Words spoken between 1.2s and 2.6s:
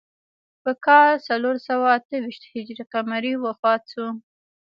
څلور سوه اته ویشت